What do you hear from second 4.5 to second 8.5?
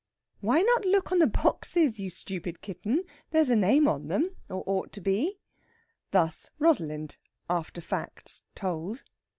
ought to be." Thus Rosalind, after facts